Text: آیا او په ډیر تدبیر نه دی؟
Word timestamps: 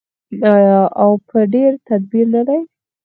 آیا 0.55 0.81
او 1.01 1.11
په 1.27 1.37
ډیر 1.53 1.71
تدبیر 1.87 2.25
نه 2.35 2.41
دی؟ 2.47 2.59